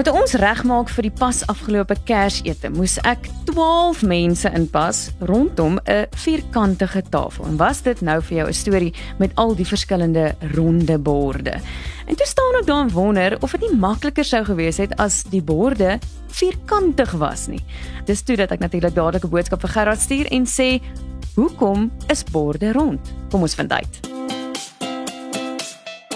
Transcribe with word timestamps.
Nou 0.00 0.12
toe 0.14 0.20
ons 0.22 0.32
regmaak 0.40 0.88
vir 0.88 1.04
die 1.04 1.12
pas 1.12 1.42
afgelope 1.52 1.92
Kersete, 2.08 2.70
moes 2.72 2.94
ek 3.04 3.26
12 3.50 3.98
mense 4.08 4.48
inpas 4.56 5.00
rondom 5.28 5.76
'n 5.76 6.06
vierkantige 6.16 7.02
tafel. 7.12 7.44
En 7.44 7.58
was 7.60 7.82
dit 7.82 8.00
nou 8.00 8.22
vir 8.22 8.36
jou 8.36 8.48
'n 8.48 8.54
storie 8.54 8.94
met 9.18 9.30
al 9.34 9.54
die 9.54 9.66
verskillende 9.66 10.34
ronde 10.56 10.98
borde? 10.98 11.60
En 12.06 12.16
toe 12.16 12.26
staan 12.26 12.54
ek 12.60 12.66
daar 12.66 12.80
en 12.80 12.90
wonder 12.90 13.36
of 13.42 13.50
dit 13.50 13.60
nie 13.60 13.76
makliker 13.76 14.24
sou 14.24 14.44
gewees 14.44 14.78
het 14.78 14.96
as 14.96 15.22
die 15.22 15.42
borde 15.42 15.98
vierkantig 16.28 17.10
was 17.10 17.46
nie. 17.46 17.64
Dis 18.06 18.22
toe 18.22 18.36
dat 18.36 18.50
ek 18.50 18.60
natuurlik 18.60 18.94
dadelik 18.94 19.24
'n 19.24 19.28
boodskap 19.28 19.60
vir 19.60 19.70
Gerard 19.70 20.00
stuur 20.00 20.26
en 20.32 20.46
sê, 20.46 20.80
"Hoekom 21.34 21.92
is 22.08 22.24
borde 22.24 22.72
rond?" 22.72 23.00
Kom 23.30 23.42
ons 23.42 23.54
vind 23.54 23.72
uit. 23.72 24.00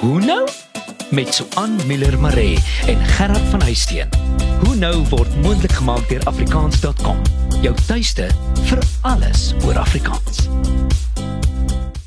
Hoe 0.00 0.20
nou? 0.20 0.48
Met 1.10 1.34
Suan 1.34 1.76
Miller 1.86 2.20
Maree 2.20 2.58
en 2.86 3.04
Gerard 3.06 3.48
van 3.50 3.62
Huisteen. 3.62 4.08
Hoe 4.64 4.74
nou 4.74 5.04
word 5.08 5.36
moontlik 5.42 5.72
gemaak 5.72 6.08
deur 6.08 6.24
afrikaans.com. 6.24 7.20
Jou 7.62 7.74
tuiste 7.86 8.28
vir 8.64 8.78
alles 9.00 9.52
oor 9.64 9.78
Afrikaans. 9.78 10.48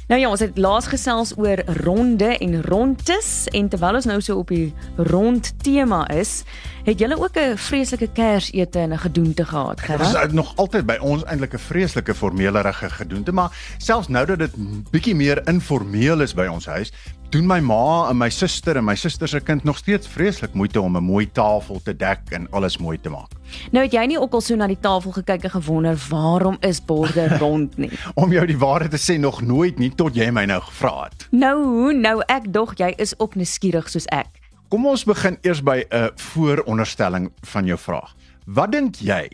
Nou 0.08 0.22
ja, 0.22 0.30
ons 0.32 0.40
het 0.40 0.56
laas 0.56 0.86
gesels 0.88 1.34
oor 1.36 1.60
ronde 1.84 2.30
en 2.40 2.62
rondtes 2.64 3.32
en 3.52 3.68
terwyl 3.68 3.98
ons 4.00 4.06
nou 4.08 4.22
so 4.24 4.38
op 4.40 4.54
die 4.54 4.70
rond 5.10 5.50
tema 5.60 6.06
is, 6.16 6.46
het 6.88 7.02
julle 7.04 7.18
ook 7.20 7.36
'n 7.36 7.58
vreeslike 7.58 8.08
Kersete 8.16 8.80
en 8.80 8.94
'n 8.94 8.98
gedoente 8.98 9.46
gehad, 9.46 9.82
Dit 9.82 10.00
is 10.00 10.32
nog 10.32 10.56
altyd 10.56 10.86
by 10.86 10.98
ons 11.02 11.24
eintlik 11.24 11.54
'n 11.54 11.60
vreeslike 11.60 12.16
formelerige 12.16 12.90
gedoente, 12.90 13.32
maar 13.32 13.52
selfs 13.78 14.08
nou 14.08 14.26
dat 14.26 14.40
dit 14.40 14.52
bietjie 14.92 15.16
meer 15.16 15.48
informeel 15.48 16.22
is 16.22 16.34
by 16.34 16.46
ons 16.46 16.66
huis, 16.66 16.92
doen 17.30 17.46
my 17.46 17.60
ma 17.60 18.10
en 18.10 18.18
my 18.18 18.30
suster 18.30 18.78
en 18.78 18.86
my 18.86 18.96
suster 18.96 19.28
se 19.28 19.40
kind 19.40 19.64
nog 19.64 19.78
steeds 19.78 20.08
vreeslik 20.08 20.54
moeite 20.54 20.82
om 20.82 20.98
'n 20.98 21.04
mooi 21.04 21.32
tafel 21.32 21.82
te 21.84 21.96
dek 21.96 22.20
en 22.30 22.48
alles 22.52 22.78
mooi 22.78 23.00
te 23.02 23.10
maak. 23.10 23.37
Nou 23.72 23.84
het 23.86 23.94
jy 23.94 24.06
nie 24.06 24.20
ook 24.20 24.34
al 24.34 24.42
so 24.42 24.56
na 24.56 24.68
die 24.68 24.80
tafel 24.80 25.12
gekyk 25.12 25.44
en 25.44 25.56
gewonder 25.58 26.00
waarom 26.10 26.58
is 26.62 26.82
borde 26.86 27.28
rond 27.44 27.78
nie? 27.78 27.92
Om 28.16 28.32
jou 28.32 28.46
die 28.46 28.58
waarheid 28.58 28.92
te 28.92 29.02
sê 29.02 29.20
nog 29.20 29.42
nooit 29.42 29.80
nie 29.80 29.92
tot 29.96 30.16
jy 30.16 30.30
my 30.32 30.46
nou 30.46 30.62
gevra 30.62 31.08
het. 31.08 31.28
Nou, 31.32 31.94
nou 31.94 32.22
ek 32.28 32.52
dog 32.54 32.76
jy 32.78 32.94
is 32.98 33.16
ook 33.20 33.36
nuuskierig 33.36 33.90
soos 33.90 34.08
ek. 34.16 34.42
Kom 34.68 34.86
ons 34.86 35.06
begin 35.08 35.38
eers 35.42 35.62
by 35.64 35.84
'n 35.90 36.12
vooronderstelling 36.16 37.32
van 37.42 37.66
jou 37.66 37.78
vraag. 37.78 38.16
Wat 38.46 38.72
dink 38.72 38.96
jy? 38.96 39.30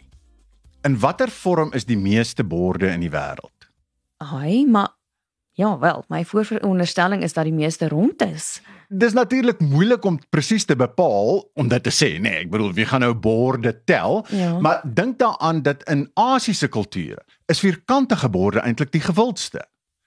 In 0.83 0.99
watter 0.99 1.29
vorm 1.29 1.71
is 1.73 1.85
die 1.85 1.97
meeste 1.97 2.43
borde 2.43 2.87
in 2.87 2.99
die 2.99 3.09
wêreld? 3.09 3.69
Ai, 4.17 4.65
maar 4.65 4.89
ja, 5.53 5.77
wel, 5.79 6.03
my 6.07 6.25
voorveronderstelling 6.25 7.23
is 7.23 7.33
dat 7.33 7.43
die 7.43 7.53
meeste 7.53 7.87
rond 7.87 8.21
is. 8.25 8.61
Dis 8.87 9.13
natuurlik 9.13 9.59
moeilik 9.59 10.05
om 10.05 10.19
presies 10.29 10.65
te 10.65 10.75
bepaal 10.75 11.43
om 11.53 11.67
dit 11.67 11.83
te 11.83 11.93
sê, 11.93 12.15
nê. 12.17 12.21
Nee, 12.21 12.41
ek 12.45 12.49
bedoel, 12.53 12.73
wie 12.77 12.85
gaan 12.89 13.01
nou 13.05 13.13
borde 13.13 13.73
tel? 13.89 14.25
Ja. 14.33 14.59
Maar 14.59 14.81
dink 14.85 15.19
daaraan 15.21 15.61
dat 15.65 15.85
in 15.89 16.07
Asiëse 16.13 16.67
kulture 16.67 17.21
is 17.45 17.61
vierkantige 17.61 18.29
borde 18.29 18.59
eintlik 18.65 18.91
die 18.91 19.01
gewildste. 19.01 19.61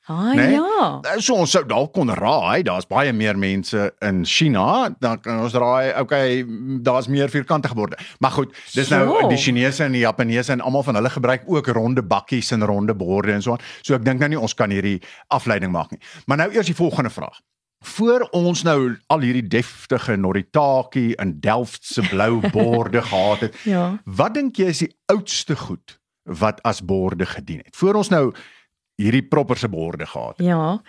Ai 0.08 0.36
Nee? 0.36 0.50
ja. 0.54 1.00
So 1.18 1.34
ons 1.34 1.50
sou 1.50 1.64
dalk 1.66 1.92
kon 1.96 2.10
raai, 2.14 2.62
daar's 2.62 2.86
baie 2.86 3.12
meer 3.12 3.38
mense 3.38 3.88
in 4.06 4.24
China, 4.24 4.88
dan 5.00 5.18
kan 5.20 5.40
ons 5.42 5.52
raai, 5.58 5.92
okay, 6.00 6.44
daar's 6.86 7.08
meer 7.10 7.28
vierkantige 7.32 7.74
borde. 7.74 7.96
Maar 8.22 8.30
goed, 8.30 8.54
dis 8.74 8.88
nou 8.88 9.06
So. 9.08 9.28
die 9.28 9.36
Chinese 9.38 9.84
en 9.84 9.92
die 9.92 10.04
Japaneese 10.04 10.52
en 10.52 10.60
almal 10.60 10.82
van 10.82 10.94
hulle 10.94 11.10
gebruik 11.10 11.42
ook 11.46 11.66
ronde 11.66 12.02
bakkies 12.02 12.50
en 12.52 12.64
ronde 12.64 12.94
borde 12.94 13.32
en 13.32 13.42
so 13.42 13.52
aan. 13.52 13.64
So 13.82 13.94
ek 13.94 14.04
dink 14.04 14.20
nou 14.20 14.28
nie 14.28 14.38
ons 14.40 14.54
kan 14.54 14.70
hierdie 14.70 15.00
afleiding 15.28 15.72
maak 15.72 15.90
nie. 15.90 16.00
Maar 16.26 16.36
nou 16.36 16.50
eers 16.54 16.66
die 16.66 16.74
volgende 16.78 17.10
vraag. 17.10 17.41
Voor 17.84 18.28
ons 18.32 18.62
nou 18.64 18.96
al 19.12 19.20
hierdie 19.20 19.46
deftige 19.48 20.16
Noritake 20.16 21.16
en 21.16 21.41
Delft 21.41 21.84
se 21.84 22.02
blou 22.08 22.41
borde 22.52 23.02
gehad 23.02 23.41
het, 23.41 23.56
Ja. 23.64 23.98
Wat 24.04 24.34
dink 24.34 24.56
jy 24.56 24.66
is 24.72 24.78
die 24.78 24.92
oudste 25.12 25.56
goed 25.56 25.98
wat 26.25 26.62
as 26.62 26.81
borde 26.84 27.26
gedien 27.26 27.58
het? 27.64 27.76
Voor 27.76 27.94
ons 27.94 28.08
nou 28.08 28.32
hierdie 28.96 29.24
propperse 29.28 29.68
borde 29.68 30.06
gehad 30.06 30.38
het. 30.38 30.46
Ja. 30.46 30.80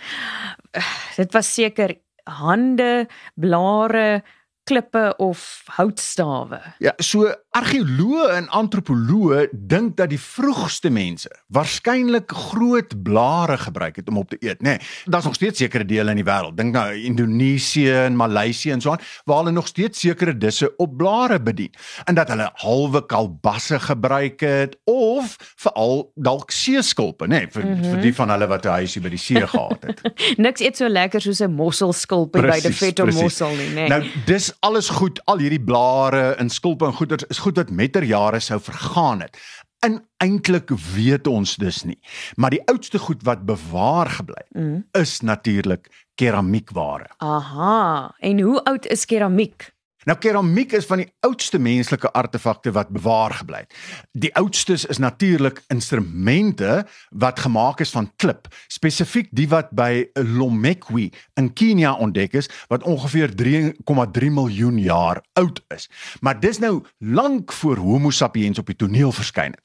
Dit 1.16 1.34
was 1.34 1.54
seker 1.54 1.96
hande, 2.24 3.08
blare, 3.36 4.24
klippe 4.68 5.14
of 5.18 5.64
houtstawe. 5.66 6.60
Ja, 6.84 6.94
so 6.98 7.32
argeoloë 7.58 8.26
en 8.36 8.48
antropoloë 8.54 9.48
dink 9.52 9.96
dat 9.98 10.12
die 10.12 10.20
vroegste 10.22 10.92
mense 10.94 11.32
waarskynlik 11.54 12.32
groot 12.52 12.94
blare 13.04 13.58
gebruik 13.58 13.96
het 14.02 14.10
om 14.12 14.20
op 14.22 14.30
te 14.30 14.38
eet, 14.40 14.62
nê. 14.62 14.76
Nee, 14.78 14.80
Daar's 15.06 15.26
nog 15.26 15.38
steeds 15.38 15.60
sekere 15.64 15.86
dele 15.86 16.14
in 16.14 16.22
die 16.22 16.28
wêreld, 16.28 16.58
dink 16.58 16.76
nou 16.76 16.86
Indonesië 16.94 17.94
en 18.08 18.18
Maleisië 18.20 18.76
en 18.76 18.84
so 18.84 18.94
aan, 18.94 19.04
waar 19.26 19.42
hulle 19.42 19.56
nog 19.56 19.68
steeds 19.68 20.00
sekere 20.00 20.36
disse 20.38 20.70
op 20.78 20.98
blare 20.98 21.40
bedien. 21.42 21.74
En 22.06 22.16
dat 22.16 22.30
hulle 22.34 22.50
halwe 22.62 23.06
kalbasse 23.06 23.80
gebruik 23.80 24.40
het 24.46 24.78
of 24.84 25.36
veral 25.56 26.12
dalk 26.16 26.52
seeskulpe, 26.52 27.26
nê, 27.26 27.42
nee, 27.42 27.52
vir, 27.52 27.66
mm 27.66 27.74
-hmm. 27.74 27.92
vir 27.92 28.02
die 28.02 28.14
van 28.16 28.30
hulle 28.36 28.48
wat 28.48 28.66
'n 28.66 28.78
huisie 28.82 29.02
by 29.02 29.10
die 29.10 29.22
see 29.22 29.48
gehad 29.48 29.84
het. 29.88 30.02
Niks 30.46 30.62
eet 30.62 30.78
so 30.78 30.88
lekker 30.88 31.22
soos 31.22 31.42
'n 31.42 31.52
mosselskulpie 31.52 32.42
by 32.42 32.60
die 32.62 32.74
Veto 32.74 33.04
presies. 33.04 33.22
mossel 33.22 33.56
nie, 33.56 33.70
nee. 33.70 33.88
Nou 33.88 34.04
dis 34.26 34.54
alles 34.60 34.90
goed, 34.90 35.22
al 35.26 35.38
hierdie 35.38 35.64
blare 35.64 36.36
en 36.38 36.50
skulpe 36.50 36.86
en 36.86 36.94
goeders 36.94 37.24
is 37.28 37.38
goed 37.38 37.47
wat 37.56 37.70
met 37.70 37.92
ter 37.92 38.04
jare 38.04 38.40
sou 38.40 38.60
vergaan 38.62 39.22
het. 39.22 39.38
En 39.80 40.08
eintlik 40.18 40.70
weet 40.70 41.28
ons 41.28 41.56
dus 41.56 41.84
nie. 41.84 42.00
Maar 42.36 42.50
die 42.50 42.68
oudste 42.68 43.00
goed 43.00 43.24
wat 43.24 43.46
bewaar 43.46 44.10
gebly 44.10 44.46
Mm. 44.50 44.88
is 44.92 45.20
natuurlik 45.22 46.06
keramiekware. 46.16 47.10
Aha. 47.18 48.14
En 48.20 48.40
hoe 48.42 48.64
oud 48.64 48.86
is 48.86 49.06
keramiek? 49.06 49.72
Nou 50.08 50.16
keramiek 50.24 50.72
is 50.72 50.86
van 50.88 51.02
die 51.02 51.10
oudste 51.28 51.60
menslike 51.60 52.08
artefakte 52.16 52.72
wat 52.72 52.94
bewaar 52.96 53.34
gebly 53.42 53.66
het. 53.66 53.74
Die 54.16 54.32
oudstes 54.40 54.86
is 54.88 55.02
natuurlik 55.04 55.60
instrumente 55.74 56.86
wat 57.10 57.42
gemaak 57.44 57.84
is 57.84 57.92
van 57.92 58.08
klip, 58.16 58.48
spesifiek 58.72 59.28
die 59.36 59.50
wat 59.52 59.74
by 59.76 60.08
Lomekwi 60.16 61.10
in 61.36 61.52
Kenia 61.52 61.92
ontdek 62.00 62.40
is 62.40 62.48
wat 62.72 62.88
ongeveer 62.88 63.36
3,3 63.36 64.32
miljoen 64.32 64.80
jaar 64.80 65.20
oud 65.36 65.60
is. 65.76 65.90
Maar 66.24 66.40
dis 66.40 66.64
nou 66.64 66.86
lank 66.98 67.52
voor 67.52 67.84
Homo 67.84 68.10
sapiens 68.10 68.64
op 68.64 68.72
die 68.72 68.80
toneel 68.80 69.12
verskyn 69.12 69.52
het. 69.52 69.64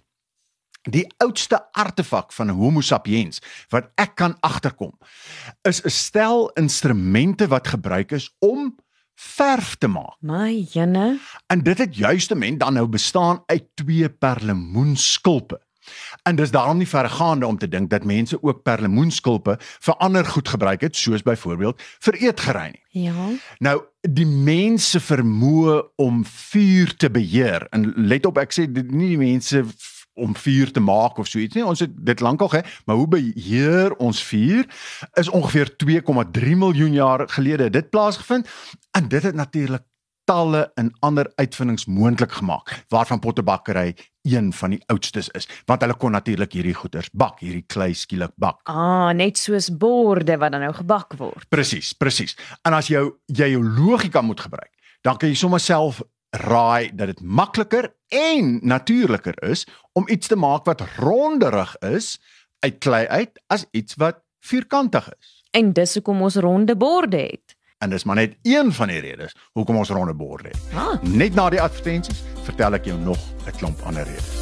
Die 0.91 1.06
oudste 1.22 1.60
artefak 1.78 2.32
van 2.34 2.50
Homo 2.50 2.80
sapiens 2.82 3.38
wat 3.70 3.92
ek 3.94 4.16
kan 4.19 4.34
agterkom 4.42 4.98
is 5.62 5.84
'n 5.86 5.91
stel 5.91 6.50
instrumente 6.59 7.47
wat 7.47 7.69
gebruik 7.69 8.10
is 8.10 8.34
om 8.38 8.74
verf 9.15 9.75
te 9.77 9.89
maak. 9.89 10.17
My 10.21 10.67
jene. 10.73 11.19
En 11.47 11.62
dit 11.62 11.78
het 11.78 11.97
juistement 11.97 12.61
dan 12.61 12.73
nou 12.73 12.87
bestaan 12.89 13.43
uit 13.47 13.65
twee 13.75 14.09
perlemoenskulpe. 14.11 15.61
En 16.23 16.37
dis 16.37 16.50
daarom 16.50 16.78
nie 16.78 16.89
verregaande 16.89 17.47
om 17.47 17.59
te 17.59 17.69
dink 17.69 17.91
dat 17.91 18.05
mense 18.05 18.39
ook 18.43 18.62
perlemoenskulpe 18.62 19.56
vir 19.59 19.95
ander 19.95 20.25
goed 20.25 20.49
gebruik 20.49 20.81
het, 20.81 20.97
soos 20.97 21.22
byvoorbeeld 21.22 21.83
vir 22.06 22.15
eetgerei 22.15 22.71
nie. 22.71 23.05
Ja. 23.05 23.28
Nou, 23.59 23.83
die 24.01 24.27
mense 24.27 25.01
vermoë 25.01 25.81
om 25.97 26.25
vuur 26.25 26.97
te 26.97 27.11
beheer. 27.11 27.67
En 27.71 27.93
let 27.97 28.27
op, 28.27 28.39
ek 28.39 28.55
sê 28.55 28.69
dit 28.71 28.91
nie 28.91 29.15
die 29.17 29.22
mense 29.25 29.65
om 30.15 30.37
vuur 30.37 30.73
te 30.73 30.81
maak 30.81 31.19
of 31.19 31.27
so 31.27 31.39
iets 31.39 31.55
nie. 31.55 31.65
Ons 31.65 31.81
het 31.84 31.93
dit 31.95 32.21
lankal 32.21 32.49
gehê, 32.53 32.65
maar 32.84 32.97
hoe 32.97 33.09
beheer 33.09 33.95
ons 33.97 34.23
vuur 34.23 34.67
is 35.21 35.28
ongeveer 35.28 35.75
2,3 35.84 36.56
miljoen 36.56 36.93
jaar 36.93 37.28
gelede 37.28 37.71
dit 37.71 37.91
plaasgevind 37.91 38.49
en 38.91 39.09
dit 39.09 39.22
het 39.22 39.34
natuurlik 39.34 39.83
talle 40.25 40.71
en 40.78 40.93
ander 41.01 41.33
uitvindings 41.34 41.87
moontlik 41.87 42.33
gemaak 42.33 42.84
waarvan 42.89 43.19
pottebakkery 43.19 43.95
een 44.22 44.53
van 44.53 44.77
die 44.77 44.83
oudstes 44.87 45.28
is 45.28 45.49
want 45.67 45.83
hulle 45.83 45.97
kon 45.99 46.15
natuurlik 46.15 46.55
hierdie 46.55 46.77
goeders 46.78 47.11
bak 47.12 47.41
hierdie 47.43 47.65
klei 47.67 47.91
skielik 47.95 48.34
bak 48.37 48.61
Ah, 48.71 49.11
net 49.17 49.41
soos 49.41 49.71
borde 49.75 50.36
wat 50.39 50.54
dan 50.54 50.63
nou 50.63 50.72
gebak 50.77 51.16
word. 51.19 51.48
Presies, 51.51 51.92
presies. 51.92 52.36
En 52.63 52.77
as 52.78 52.89
jou 52.92 53.19
jy 53.27 53.51
jou 53.54 53.63
logika 53.65 54.22
moet 54.22 54.41
gebruik, 54.41 54.71
dan 55.03 55.19
kan 55.19 55.33
jy 55.33 55.36
sommer 55.39 55.60
self 55.60 56.01
raai 56.33 56.91
dat 56.95 57.07
dit 57.13 57.21
makliker 57.21 57.93
en 58.09 58.59
natuurliker 58.63 59.37
is 59.51 59.67
om 59.93 60.09
iets 60.09 60.27
te 60.27 60.37
maak 60.37 60.65
wat 60.65 60.81
ronderig 60.97 61.77
is 61.81 62.19
uit 62.65 62.79
klei 62.79 63.07
uit 63.07 63.43
as 63.47 63.67
iets 63.71 63.95
wat 64.01 64.23
vierkantig 64.41 65.09
is. 65.19 65.43
En 65.53 65.73
dis 65.73 65.95
hoekom 65.95 66.23
ons 66.23 66.37
ronde 66.41 66.77
borde 66.77 67.17
het. 67.17 67.57
En 67.79 67.91
dis 67.91 68.05
maar 68.05 68.17
net 68.17 68.37
een 68.43 68.73
van 68.73 68.89
die 68.89 69.01
redes 69.01 69.34
hoekom 69.53 69.77
ons 69.77 69.91
ronde 69.91 70.15
borde 70.15 70.49
het. 70.49 70.61
Ah, 70.75 71.03
Net 71.03 71.34
na 71.34 71.51
die 71.51 71.61
advertensies 71.61 72.23
vertel 72.47 72.75
ek 72.79 72.84
jou 72.84 72.99
nog 72.99 73.19
'n 73.47 73.57
klomp 73.59 73.83
ander 73.84 74.05
redes. 74.05 74.41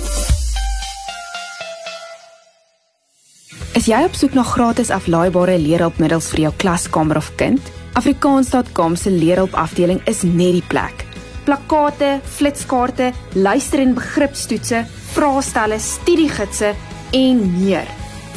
Is 3.75 3.87
jy 3.87 4.05
op 4.05 4.15
soek 4.15 4.35
na 4.35 4.43
gratis 4.43 4.91
aflaaibare 4.91 5.59
leerhulpmiddels 5.59 6.31
vir 6.31 6.41
jou 6.41 6.53
klaskamer 6.57 7.17
of 7.17 7.35
kind? 7.37 7.61
Afrikaans.com 7.93 8.97
se 8.97 9.11
leerhulp 9.11 9.55
afdeling 9.55 10.01
is 10.07 10.23
net 10.23 10.53
die 10.53 10.67
plek. 10.69 11.10
Plakkate, 11.45 12.21
flitskaarte, 12.25 13.13
luister- 13.35 13.81
en 13.81 13.95
begripstoetse, 13.95 14.85
vraestelle, 15.13 15.79
studiegidse 15.79 16.75
en 17.11 17.41
meer. 17.59 17.87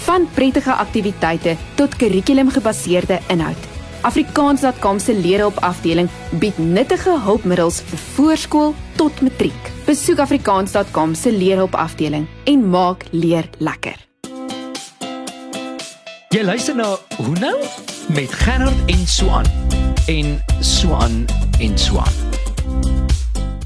Van 0.06 0.28
prettige 0.34 0.72
aktiwiteite 0.72 1.58
tot 1.76 1.96
kurrikulumgebaseerde 1.96 3.20
inhoud. 3.28 3.70
Afrikaans.com 4.02 5.00
se 5.00 5.14
leerhulp 5.14 5.58
afdeling 5.64 6.10
bied 6.40 6.58
nuttige 6.58 7.20
hulpmiddels 7.24 7.82
vir 7.82 8.00
voorskool 8.16 8.74
tot 8.96 9.22
matriek. 9.22 9.72
Besoek 9.86 10.20
afrikaans.com 10.20 11.16
se 11.16 11.32
leerhulp 11.32 11.76
afdeling 11.76 12.28
en 12.44 12.70
maak 12.70 13.06
leer 13.12 13.48
lekker. 13.58 13.96
Jy 16.34 16.42
luister 16.44 16.76
na 16.76 16.98
Hoe 17.18 17.36
nou 17.40 17.56
met 18.16 18.34
Gerard 18.34 18.90
en 18.90 19.08
Swan 19.08 19.46
en 20.10 20.36
Swan 20.60 21.26
en 21.60 21.78
Swan. 21.78 22.23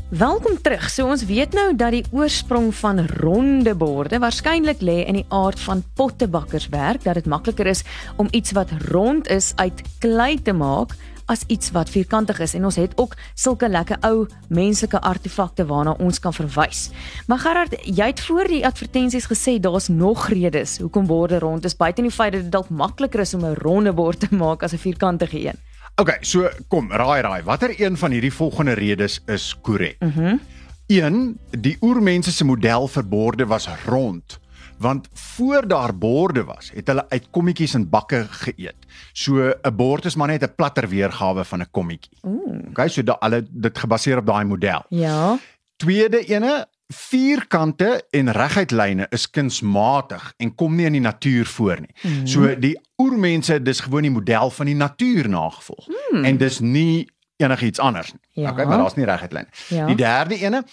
Welkom 0.07 0.55
terug. 0.61 0.85
So 0.87 1.09
ons 1.11 1.25
weet 1.27 1.51
nou 1.51 1.73
dat 1.75 1.91
die 1.91 2.05
oorsprong 2.15 2.69
van 2.79 3.01
ronde 3.19 3.73
borde 3.75 4.21
waarskynlik 4.23 4.79
lê 4.79 5.01
in 5.03 5.17
die 5.19 5.25
aard 5.35 5.59
van 5.59 5.83
pottebakkerswerk, 5.99 7.03
dat 7.03 7.19
dit 7.19 7.27
makliker 7.27 7.67
is 7.67 7.83
om 8.15 8.29
iets 8.31 8.55
wat 8.55 8.71
rond 8.87 9.27
is 9.27 9.51
uit 9.59 9.83
klei 9.99 10.39
te 10.41 10.55
maak 10.55 10.95
as 11.27 11.43
iets 11.51 11.73
wat 11.75 11.91
vierkantig 11.91 12.39
is 12.39 12.55
en 12.55 12.69
ons 12.69 12.79
het 12.79 12.95
ook 12.95 13.17
sulke 13.35 13.67
lekker 13.67 13.99
ou 14.07 14.29
menslike 14.47 15.01
artefakte 15.03 15.67
waarna 15.67 15.97
ons 15.99 16.23
kan 16.23 16.31
verwys. 16.31 16.87
Maar 17.27 17.43
Gerard, 17.43 17.75
jy 17.83 18.07
het 18.13 18.23
voor 18.23 18.47
die 18.47 18.63
advertensies 18.63 19.27
gesê 19.27 19.57
daar's 19.59 19.91
nog 19.91 20.29
redes 20.31 20.77
hoekom 20.79 21.11
borde 21.11 21.43
rond 21.43 21.67
is 21.67 21.75
buite 21.75 22.01
die 22.01 22.15
feit 22.15 22.31
dat 22.31 22.47
dit 22.47 22.51
dalk 22.51 22.69
makliker 22.69 23.27
is 23.27 23.35
om 23.35 23.43
'n 23.43 23.59
ronde 23.59 23.91
bord 23.91 24.19
te 24.19 24.31
maak 24.31 24.63
as 24.63 24.71
'n 24.71 24.85
vierkantige 24.87 25.47
een. 25.47 25.66
OK, 25.97 26.17
so 26.21 26.49
kom, 26.69 26.91
raai 26.91 27.21
raai. 27.21 27.41
Watter 27.43 27.73
een 27.81 27.97
van 27.97 28.11
hierdie 28.11 28.33
volgende 28.33 28.73
redes 28.77 29.21
is 29.25 29.55
korrek? 29.61 29.99
Mhm. 29.99 30.21
Mm 30.21 30.39
Een, 30.87 31.39
die 31.51 31.75
oormense 31.83 32.31
se 32.31 32.45
model 32.47 32.85
vir 32.87 33.03
borde 33.03 33.45
was 33.45 33.65
rond 33.85 34.37
want 34.77 35.07
voor 35.13 35.67
daar 35.67 35.97
borde 35.97 36.43
was, 36.43 36.71
het 36.73 36.87
hulle 36.87 37.05
uit 37.09 37.27
kommetjies 37.31 37.73
en 37.73 37.89
bakke 37.89 38.25
geëet. 38.29 38.85
So 39.13 39.51
'n 39.61 39.75
bord 39.75 40.05
is 40.05 40.15
maar 40.15 40.27
net 40.27 40.43
'n 40.43 40.55
platter 40.55 40.87
weergawe 40.89 41.45
van 41.45 41.59
'n 41.61 41.71
kommetjie. 41.71 42.17
Ooh. 42.21 42.69
Okay, 42.69 42.87
so 42.87 43.03
da, 43.03 43.17
hulle 43.19 43.47
dit 43.49 43.77
gebaseer 43.77 44.17
op 44.17 44.25
daai 44.25 44.45
model. 44.45 44.85
Ja. 44.89 45.37
Tweede 45.75 46.25
ene, 46.25 46.67
vierkante 46.87 48.07
en 48.15 48.31
reguit 48.31 48.71
lyne 48.71 49.07
is 49.09 49.29
kunsmatig 49.29 50.33
en 50.37 50.55
kom 50.55 50.75
nie 50.75 50.85
in 50.87 50.95
die 50.97 51.03
natuur 51.03 51.45
voor 51.45 51.81
nie. 51.83 51.93
Mm. 52.01 52.27
So 52.27 52.53
die 52.55 52.75
oormense 52.95 53.59
dis 53.61 53.79
gewoon 53.79 54.07
die 54.07 54.11
model 54.11 54.49
van 54.49 54.65
die 54.65 54.75
natuur 54.75 55.29
nagevolg. 55.29 55.87
Mm. 55.87 56.23
En 56.23 56.37
dis 56.37 56.59
nie 56.59 57.09
enigiets 57.37 57.79
anders 57.79 58.13
nie. 58.13 58.43
Ja. 58.43 58.51
Okay, 58.51 58.65
maar 58.65 58.77
daar's 58.77 58.95
nie 58.95 59.05
reguit 59.05 59.33
lyne. 59.33 59.47
Ja. 59.67 59.85
Die 59.85 59.95
derde 59.95 60.39
ene, 60.39 60.63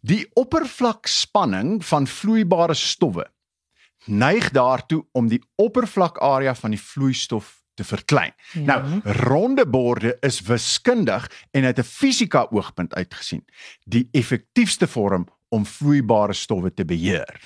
die 0.00 0.26
oppervlakspanning 0.34 1.84
van 1.84 2.06
vloeibare 2.06 2.74
stowwe 2.74 3.26
neig 4.06 4.50
daartoe 4.50 5.04
om 5.12 5.28
die 5.28 5.42
oppervlakarea 5.54 6.54
van 6.54 6.70
die 6.70 6.80
vloeistof 6.80 7.54
te 7.74 7.84
verklein. 7.84 8.32
Ja. 8.52 8.60
Nou, 8.60 9.00
ronde 9.04 9.66
borde 9.66 10.16
is 10.20 10.40
wiskundig 10.40 11.26
en 11.50 11.64
uit 11.64 11.78
'n 11.78 11.82
fisika 11.82 12.46
oogpunt 12.50 12.94
uitgesien 12.94 13.44
die 13.84 14.08
effektiefste 14.12 14.86
vorm 14.86 15.26
om 15.48 15.66
vloeibare 15.66 16.32
stowwe 16.32 16.74
te 16.74 16.84
beheer. 16.84 17.40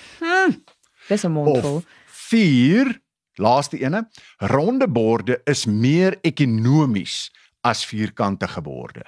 Dis 1.07 1.23
'n 1.23 1.31
mondvol. 1.31 1.83
4, 2.05 3.01
laaste 3.33 3.77
ene, 3.79 4.09
ronde 4.37 4.87
borde 4.87 5.41
is 5.43 5.65
meer 5.65 6.17
ekonomies 6.21 7.31
as 7.61 7.85
vierkantige 7.85 8.61
borde. 8.61 9.05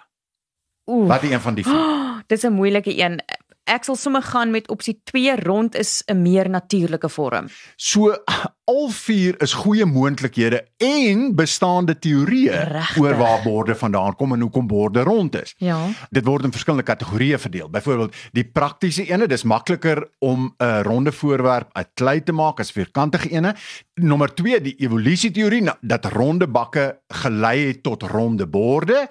Ooh. 0.85 1.07
Wat 1.07 1.23
een 1.23 1.39
van 1.39 1.55
die 1.55 1.63
vier? 1.63 1.73
Oh, 2.13 2.19
dis 2.27 2.43
'n 2.43 2.53
moeilike 2.53 2.97
een. 2.99 3.21
Ek 3.63 3.85
sal 3.87 3.95
sommer 3.95 4.21
gaan 4.27 4.51
met 4.51 4.67
opsie 4.67 4.97
2 5.07 5.37
rond 5.39 5.75
is 5.75 6.03
'n 6.11 6.21
meer 6.21 6.49
natuurlike 6.49 7.09
vorm. 7.09 7.47
So 7.75 8.11
al 8.63 8.89
vier 8.89 9.41
is 9.41 9.53
goeie 9.53 9.85
moontlikhede 9.85 10.65
en 10.77 11.35
bestaande 11.35 11.95
teorieë 11.99 12.59
oor 12.99 13.15
waar 13.15 13.41
borde 13.43 13.75
vandaan 13.75 14.15
kom 14.15 14.33
en 14.33 14.41
hoekom 14.41 14.67
borde 14.67 15.03
rond 15.03 15.35
is. 15.41 15.55
Ja. 15.57 15.87
Dit 16.09 16.25
word 16.25 16.43
in 16.43 16.51
verskillende 16.51 16.83
kategorieë 16.83 17.39
verdeel. 17.39 17.69
Byvoorbeeld, 17.69 18.15
die 18.31 18.43
praktiese 18.43 19.05
ene, 19.07 19.27
dis 19.27 19.43
makliker 19.43 20.09
om 20.19 20.55
'n 20.59 20.83
ronde 20.83 21.11
voorwerp 21.11 21.69
uit 21.71 21.89
klei 21.93 22.23
te 22.23 22.31
maak 22.31 22.59
as 22.59 22.71
vierkantige 22.71 23.29
ene. 23.29 23.55
Nommer 23.95 24.33
2, 24.33 24.61
die 24.61 24.75
evolusieteorie 24.75 25.61
nou, 25.61 25.75
dat 25.81 26.05
ronde 26.05 26.47
bakke 26.47 26.99
gelei 27.07 27.67
het 27.67 27.83
tot 27.83 28.03
ronde 28.03 28.47
borde. 28.47 29.07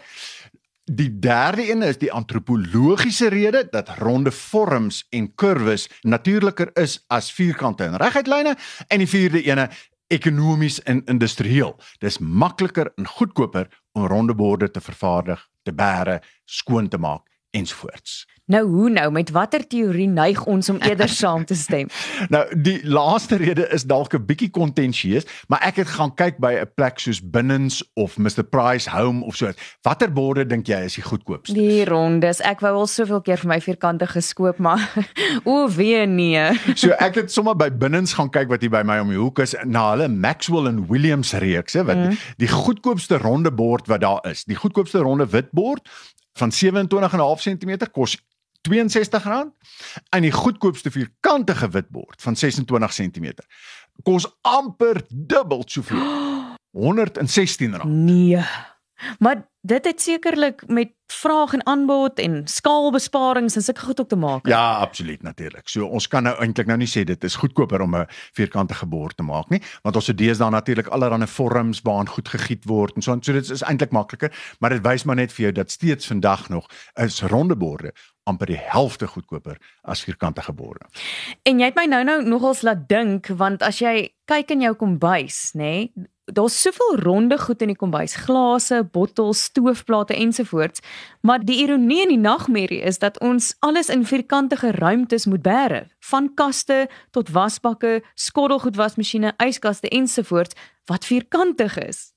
Die 0.93 1.19
derde 1.19 1.71
een 1.71 1.83
is 1.83 1.97
die 1.99 2.13
antropologiese 2.13 3.29
rede 3.29 3.63
dat 3.71 3.89
ronde 3.97 4.31
vorms 4.31 5.07
en 5.09 5.31
kurwes 5.35 5.87
natuurliker 6.03 6.69
is 6.77 6.99
as 7.07 7.31
vierkante 7.33 7.85
en 7.85 7.97
reguit 7.97 8.29
lyne 8.29 8.53
en 8.89 9.01
die 9.01 9.09
vierde 9.09 9.41
ene 9.43 9.71
ekonomies 10.13 10.83
en 10.83 11.01
industrieel. 11.09 11.79
Dis 12.05 12.19
makliker 12.19 12.93
en 12.97 13.09
goedkoper 13.09 13.71
om 13.97 14.05
ronde 14.07 14.37
borde 14.37 14.69
te 14.71 14.85
vervaardig, 14.85 15.49
te 15.65 15.73
bære, 15.73 16.21
skoon 16.45 16.93
te 16.93 17.01
maak 17.01 17.32
ensovoorts. 17.53 18.27
Nou 18.45 18.67
hoe 18.69 18.91
nou 18.91 19.11
met 19.13 19.31
watter 19.31 19.63
teorie 19.67 20.09
neig 20.09 20.45
ons 20.51 20.69
om 20.69 20.81
eerder 20.83 21.09
saam 21.23 21.45
te 21.45 21.55
stem? 21.55 21.89
Nou 22.29 22.43
die 22.59 22.81
laaste 22.85 23.37
rede 23.41 23.69
is 23.71 23.85
dalk 23.87 24.15
'n 24.15 24.25
bietjie 24.27 24.51
kontensieus, 24.51 25.25
maar 25.49 25.63
ek 25.63 25.77
het 25.77 25.89
gaan 25.89 26.15
kyk 26.15 26.41
by 26.43 26.53
'n 26.61 26.71
plek 26.75 26.99
soos 26.99 27.21
Binnens 27.23 27.83
of 27.95 28.19
Mr 28.19 28.43
Price 28.43 28.91
Home 28.91 29.25
of 29.25 29.37
so. 29.37 29.53
Watter 29.83 30.13
borde 30.13 30.47
dink 30.47 30.67
jy 30.67 30.83
is 30.85 30.95
die 30.95 31.05
goedkoopste? 31.05 31.55
Die 31.55 31.85
rondes. 31.85 32.41
Ek 32.41 32.61
wou 32.61 32.75
al 32.75 32.87
soveel 32.87 33.21
keer 33.21 33.39
vir 33.39 33.49
my 33.49 33.61
vierkante 33.61 34.07
geskoop, 34.07 34.59
maar 34.59 34.91
o 35.45 35.69
wee 35.69 36.07
nee. 36.07 36.53
So 36.75 36.91
ek 36.91 37.15
het 37.15 37.33
sommer 37.33 37.57
by 37.57 37.71
Binnens 37.71 38.13
gaan 38.13 38.31
kyk 38.31 38.49
wat 38.49 38.61
hier 38.61 38.71
by 38.71 38.83
my 38.83 38.99
om 38.99 39.09
die 39.09 39.23
hoek 39.23 39.39
is 39.39 39.55
na 39.65 39.91
hulle 39.91 40.09
Maxwell 40.09 40.67
en 40.67 40.87
Williams 40.89 41.33
reekse 41.33 41.85
wat 41.85 41.97
mm. 41.97 42.19
die 42.37 42.49
goedkoopste 42.49 43.17
ronde 43.19 43.53
bord 43.53 43.87
wat 43.87 44.01
daar 44.01 44.21
is. 44.27 44.45
Die 44.45 44.57
goedkoopste 44.57 44.99
ronde 44.99 45.27
wit 45.31 45.51
bord 45.53 45.89
van 46.33 46.53
27,5 46.53 47.43
cm 47.43 47.77
kos 47.93 48.17
R62 48.71 49.27
en 50.09 50.23
die 50.23 50.33
goedkoopste 50.33 50.91
vierkantige 50.91 51.69
wit 51.69 51.89
bord 51.89 52.23
van 52.23 52.37
26 52.37 52.93
cm 52.93 53.33
kos 54.03 54.27
amper 54.41 55.03
dubbel 55.09 55.63
soveel. 55.67 56.03
R116. 56.73 57.85
Nee. 57.85 58.45
Maar 59.19 59.52
dit 59.63 59.85
het 59.85 60.01
sekerlik 60.01 60.67
met 60.67 60.91
vraag 61.07 61.53
en 61.53 61.67
aanbod 61.67 62.19
en 62.19 62.41
skaalbesparings 62.49 63.57
en 63.57 63.63
sulke 63.63 63.81
goed 63.81 64.01
ook 64.01 64.09
te 64.09 64.17
maak. 64.17 64.47
Ja, 64.47 64.75
absoluut 64.75 65.23
natuurlik. 65.23 65.69
So 65.69 65.87
ons 65.87 66.09
kan 66.09 66.23
nou 66.23 66.35
eintlik 66.41 66.67
nou 66.67 66.79
nie 66.81 66.89
sê 66.91 67.05
dit 67.07 67.25
is 67.25 67.37
goedkoper 67.39 67.81
om 67.81 67.97
'n 67.97 68.07
vierkantige 68.33 68.87
bord 68.87 69.17
te 69.17 69.23
maak 69.23 69.49
nie, 69.49 69.63
want 69.83 69.97
ons 69.97 70.07
het 70.07 70.19
deesdae 70.19 70.51
natuurlik 70.51 70.87
allerlei 70.87 71.27
vorms 71.27 71.81
waarin 71.81 72.09
goed 72.09 72.29
gegiet 72.29 72.65
word 72.65 72.97
en 72.97 73.03
so 73.03 73.19
so 73.21 73.33
dit 73.33 73.51
is 73.51 73.63
eintlik 73.63 73.91
makliker, 73.91 74.33
maar 74.59 74.71
dit 74.71 74.87
wys 74.87 75.05
maar 75.05 75.17
net 75.17 75.33
vir 75.33 75.43
jou 75.43 75.53
dat 75.53 75.71
steeds 75.71 76.07
vandag 76.07 76.49
nog 76.49 76.67
is 76.95 77.23
ronde 77.23 77.57
borde 77.57 77.93
amper 78.25 78.47
die 78.47 78.61
helfte 78.61 79.07
goedkoper 79.07 79.59
as 79.83 80.05
vierkantige 80.05 80.53
borde. 80.53 80.87
En 81.43 81.59
jy 81.59 81.65
het 81.65 81.79
my 81.79 81.87
nou-nou 81.91 82.23
nogals 82.23 82.63
laat 82.63 82.89
dink 82.89 83.27
want 83.27 83.63
as 83.63 83.79
jy 83.79 84.15
kyk 84.25 84.51
in 84.51 84.61
jou 84.61 84.75
kombuis, 84.75 85.53
nê, 85.55 85.91
nee, 85.95 86.09
daar's 86.33 86.61
soveel 86.63 86.97
ronde 87.03 87.39
goed 87.39 87.63
in 87.63 87.73
die 87.73 87.77
kombuis, 87.77 88.15
glase, 88.27 88.83
bottels, 88.93 89.45
stoofplate 89.51 90.15
ensovoorts, 90.15 90.81
maar 91.21 91.45
die 91.45 91.61
ironie 91.63 92.03
en 92.03 92.15
die 92.15 92.21
nagmerrie 92.21 92.81
is 92.81 92.99
dat 92.99 93.21
ons 93.21 93.55
alles 93.61 93.89
in 93.89 94.07
vierkantige 94.07 94.71
ruimtes 94.71 95.27
moet 95.27 95.43
bære, 95.43 95.85
van 96.11 96.31
kaste 96.35 96.89
tot 97.11 97.31
wasbakke, 97.31 98.01
skottelgoedwasmasjiene, 98.15 99.35
yskaste 99.45 99.89
ensovoorts 99.89 100.57
wat 100.91 101.05
vierkantig 101.05 101.79
is. 101.79 102.11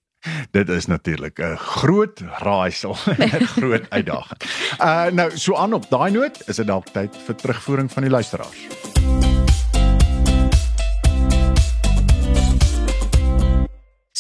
Dit 0.52 0.70
is 0.70 0.86
natuurlik 0.86 1.40
'n 1.40 1.56
groot 1.56 2.20
raaisel, 2.20 2.96
'n 3.20 3.46
groot 3.46 3.86
uitdaging. 3.90 4.42
Uh 4.82 5.06
nou 5.06 5.38
so 5.38 5.56
aan 5.56 5.74
op 5.74 5.90
daai 5.90 6.12
noot 6.12 6.48
is 6.48 6.56
dit 6.56 6.68
dalk 6.68 6.90
tyd 6.90 7.18
vir 7.26 7.36
terugvoering 7.36 7.92
van 7.92 8.04
die 8.04 8.12
luisteraars. 8.12 8.85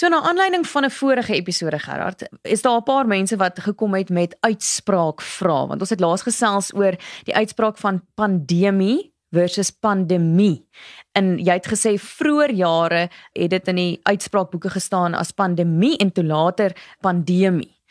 So 0.05 0.11
na 0.11 0.21
aanleiding 0.21 0.67
van 0.67 0.85
'n 0.85 0.91
vorige 0.91 1.33
episode 1.33 1.79
Gerard, 1.79 2.29
is 2.41 2.61
daar 2.61 2.77
'n 2.77 2.83
paar 2.83 3.07
mense 3.07 3.35
wat 3.35 3.59
gekom 3.59 3.93
het 3.93 4.09
met 4.09 4.37
uitspraak 4.39 5.21
vra, 5.21 5.67
want 5.67 5.79
ons 5.79 5.89
het 5.89 5.99
laas 5.99 6.21
gesels 6.21 6.73
oor 6.73 6.93
die 7.23 7.35
uitspraak 7.35 7.77
van 7.77 8.01
pandemie 8.13 9.13
versus 9.31 9.69
pandemie. 9.71 10.67
En 11.11 11.37
jy 11.37 11.53
het 11.53 11.67
gesê 11.67 11.97
vroeër 11.97 12.51
jare 12.51 13.09
het 13.33 13.49
dit 13.49 13.67
in 13.67 13.75
die 13.75 13.99
uitspraakboeke 14.03 14.69
gestaan 14.69 15.13
as 15.13 15.31
pandemie 15.31 15.97
en 15.97 16.11
toe 16.11 16.23
later 16.23 16.75
pandemie. 16.99 17.81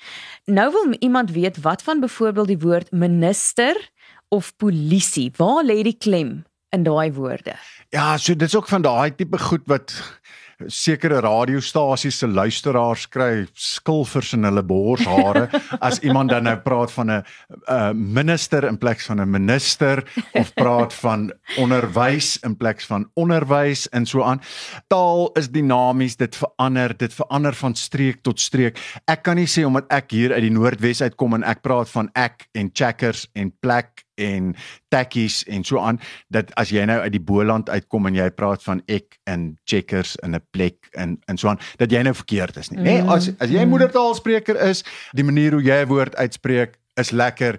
Nou 0.45 0.73
wil 0.73 0.95
iemand 0.99 1.31
weet 1.31 1.61
wat 1.61 1.83
van 1.83 2.01
byvoorbeeld 2.01 2.47
die 2.47 2.59
woord 2.59 2.91
minister 2.91 3.91
of 4.29 4.57
polisie, 4.57 5.33
waar 5.37 5.65
lê 5.65 5.83
die 5.83 5.99
klem 5.99 6.45
in 6.69 6.83
daai 6.83 7.13
woorde. 7.13 7.55
Ja, 7.89 8.17
so 8.17 8.37
dit's 8.37 8.55
ook 8.55 8.69
van 8.69 8.83
daai 8.83 9.15
tipe 9.15 9.39
goed 9.39 9.63
wat 9.67 10.21
sekere 10.67 11.21
radiostasies 11.25 12.19
se 12.19 12.29
luisteraars 12.29 13.07
kry 13.13 13.47
skilvers 13.55 14.33
in 14.37 14.45
hulle 14.45 14.63
borshare 14.63 15.49
as 15.81 16.01
iemand 16.05 16.31
dan 16.31 16.47
nou 16.49 16.57
praat 16.65 16.93
van 16.93 17.11
'n 17.11 17.23
uh, 17.69 17.93
minister 17.93 18.65
in 18.65 18.79
plek 18.79 19.01
van 19.01 19.21
'n 19.21 19.31
minister 19.31 20.05
of 20.33 20.55
praat 20.55 20.95
van 20.95 21.33
onderwys 21.59 22.39
in 22.43 22.57
plek 22.57 22.81
van 22.81 23.11
onderwys 23.15 23.89
en 23.89 24.07
so 24.07 24.23
aan. 24.23 24.41
Taal 24.87 25.31
is 25.33 25.49
dinamies, 25.51 26.17
dit 26.17 26.37
verander, 26.37 26.97
dit 26.97 27.15
verander 27.15 27.55
van 27.55 27.75
streek 27.75 28.23
tot 28.23 28.41
streek. 28.41 28.79
Ek 29.05 29.23
kan 29.23 29.37
nie 29.37 29.49
sê 29.49 29.65
omdat 29.65 29.85
ek 29.89 30.11
hier 30.11 30.33
uit 30.33 30.43
die 30.43 30.51
Noordwes 30.51 31.03
uitkom 31.03 31.35
en 31.35 31.43
ek 31.43 31.63
praat 31.63 31.89
van 31.89 32.11
ek 32.15 32.49
en 32.53 32.71
checkers 32.73 33.29
en 33.35 33.53
plek 33.61 34.04
en 34.21 34.55
takkies 34.89 35.43
en 35.51 35.65
so 35.65 35.79
aan 35.79 36.01
dat 36.29 36.53
as 36.61 36.71
jy 36.71 36.85
nou 36.85 37.01
uit 37.01 37.13
die 37.13 37.23
Boland 37.23 37.71
uitkom 37.71 38.07
en 38.07 38.15
jy 38.15 38.29
praat 38.31 38.63
van 38.63 38.83
ek 38.87 39.19
en 39.31 39.57
checkers 39.65 40.17
in 40.23 40.35
'n 40.35 40.43
plek 40.51 40.91
en 40.93 41.19
en 41.27 41.37
so 41.37 41.49
aan 41.49 41.59
dat 41.79 41.91
jy 41.91 42.03
nou 42.03 42.15
verkeerd 42.15 42.57
is 42.57 42.71
nie. 42.71 42.79
Mm. 42.79 42.85
Nee, 42.85 43.03
as 43.03 43.31
as 43.39 43.51
jy 43.51 43.65
moedertaalspreker 43.65 44.61
is, 44.69 44.85
die 45.13 45.25
manier 45.25 45.53
hoe 45.53 45.63
jy 45.63 45.83
'n 45.85 45.89
woord 45.89 46.17
uitspreek 46.17 46.79
is 46.97 47.11
lekker. 47.11 47.59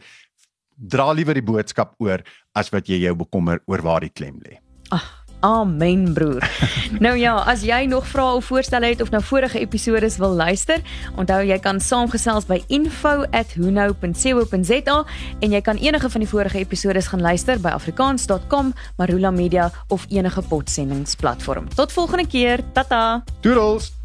Dra 0.76 1.12
liewer 1.12 1.34
die 1.34 1.46
boodskap 1.46 1.96
oor 2.00 2.22
as 2.54 2.70
wat 2.70 2.88
jy 2.88 3.00
jou 3.00 3.16
bekommer 3.16 3.60
oor 3.66 3.82
waar 3.82 4.02
die 4.02 4.12
klem 4.12 4.40
lê. 4.44 4.60
Ag, 4.92 5.25
Amen 5.46 6.14
broer. 6.14 6.42
nou 7.06 7.18
ja, 7.18 7.36
as 7.46 7.62
jy 7.62 7.86
nog 7.86 8.08
vrae 8.10 8.34
of 8.40 8.46
voorstelle 8.50 8.88
het 8.90 9.02
of 9.04 9.12
na 9.14 9.20
vorige 9.22 9.60
episode 9.62 10.10
wil 10.18 10.34
luister, 10.34 10.82
onthou 11.22 11.44
jy 11.46 11.60
kan 11.62 11.78
saamgesels 11.80 12.46
by 12.50 12.64
info@hunou.co.za 12.68 14.98
en 15.40 15.52
jy 15.52 15.62
kan 15.62 15.78
enige 15.78 16.10
van 16.10 16.22
die 16.22 16.30
vorige 16.30 16.58
episode 16.58 17.02
gaan 17.02 17.22
luister 17.22 17.60
by 17.62 17.70
afrikaans.com, 17.78 18.74
Marula 18.98 19.32
Media 19.32 19.72
of 19.88 20.06
enige 20.10 20.42
podsendingsplatform. 20.42 21.70
Tot 21.76 21.92
volgende 21.92 22.28
keer. 22.28 22.60
Tata. 22.74 23.24
Toedels. 23.42 24.05